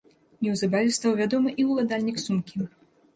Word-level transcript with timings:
Неўзабаве 0.45 0.95
стаў 0.95 1.11
вядомы 1.19 1.53
і 1.65 1.65
ўладальнік 1.73 2.17
сумкі. 2.25 2.63